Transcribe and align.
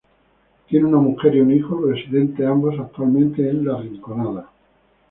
Tiene 0.67 0.83
una 0.87 0.97
mujer 0.97 1.35
y 1.35 1.41
un 1.41 1.51
hijo, 1.51 1.79
residentes 1.79 2.43
ambos 2.47 2.73
actualmente 2.79 3.47
en 3.47 3.65
La 3.65 3.77
Rinconada. 3.79 4.49